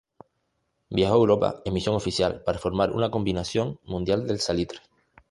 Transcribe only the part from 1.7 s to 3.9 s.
misión oficial, para formar una combinación